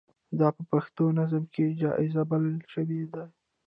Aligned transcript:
دا 0.39 0.47
په 0.55 0.61
پښتو 0.71 1.03
نظم 1.19 1.43
کې 1.53 1.77
جائز 1.81 2.13
بلل 2.29 2.57
شوي 2.73 2.99
دي. 3.11 3.23